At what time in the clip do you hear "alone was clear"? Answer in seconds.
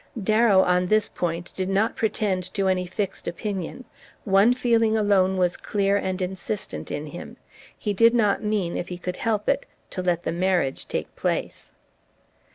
4.97-5.95